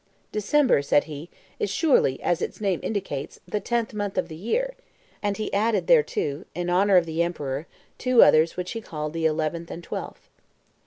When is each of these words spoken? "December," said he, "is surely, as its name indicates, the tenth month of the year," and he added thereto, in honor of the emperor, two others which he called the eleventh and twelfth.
"December," 0.31 0.81
said 0.81 1.03
he, 1.03 1.29
"is 1.59 1.69
surely, 1.69 2.19
as 2.23 2.41
its 2.41 2.59
name 2.59 2.79
indicates, 2.81 3.39
the 3.47 3.59
tenth 3.59 3.93
month 3.93 4.17
of 4.17 4.29
the 4.29 4.35
year," 4.35 4.73
and 5.21 5.37
he 5.37 5.53
added 5.53 5.85
thereto, 5.85 6.43
in 6.55 6.71
honor 6.71 6.97
of 6.97 7.05
the 7.05 7.21
emperor, 7.21 7.67
two 7.99 8.23
others 8.23 8.57
which 8.57 8.71
he 8.71 8.81
called 8.81 9.13
the 9.13 9.27
eleventh 9.27 9.69
and 9.69 9.83
twelfth. 9.83 10.27